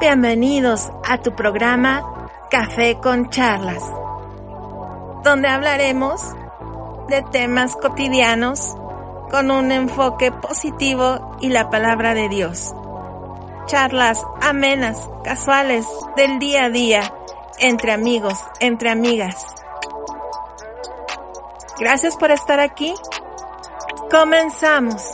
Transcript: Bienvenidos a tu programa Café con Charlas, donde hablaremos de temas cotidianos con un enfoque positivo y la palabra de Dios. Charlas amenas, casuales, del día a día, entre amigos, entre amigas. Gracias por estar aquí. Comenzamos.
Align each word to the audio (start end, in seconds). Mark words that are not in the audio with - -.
Bienvenidos 0.00 0.92
a 1.04 1.18
tu 1.18 1.34
programa 1.34 2.30
Café 2.52 2.98
con 3.02 3.30
Charlas, 3.30 3.82
donde 5.24 5.48
hablaremos 5.48 6.22
de 7.08 7.22
temas 7.32 7.74
cotidianos 7.74 8.76
con 9.28 9.50
un 9.50 9.72
enfoque 9.72 10.30
positivo 10.30 11.36
y 11.40 11.48
la 11.48 11.68
palabra 11.68 12.14
de 12.14 12.28
Dios. 12.28 12.72
Charlas 13.66 14.24
amenas, 14.40 15.10
casuales, 15.24 15.84
del 16.16 16.38
día 16.38 16.66
a 16.66 16.70
día, 16.70 17.12
entre 17.58 17.90
amigos, 17.90 18.38
entre 18.60 18.90
amigas. 18.90 19.46
Gracias 21.80 22.16
por 22.16 22.30
estar 22.30 22.60
aquí. 22.60 22.94
Comenzamos. 24.12 25.12